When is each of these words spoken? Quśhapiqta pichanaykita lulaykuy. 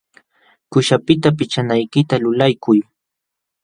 Quśhapiqta 0.71 1.29
pichanaykita 1.37 2.15
lulaykuy. 2.23 2.79